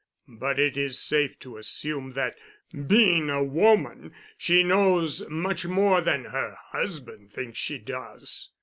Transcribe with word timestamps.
But 0.39 0.57
it 0.57 0.77
is 0.77 0.99
safe 0.99 1.37
to 1.41 1.57
assume 1.57 2.13
that, 2.13 2.35
being 2.87 3.29
a 3.29 3.43
woman, 3.43 4.15
she 4.35 4.63
knows 4.63 5.29
much 5.29 5.67
more 5.67 6.01
than 6.01 6.25
her 6.25 6.55
husband 6.59 7.31
thinks 7.33 7.59
she 7.59 7.77
does. 7.77 8.49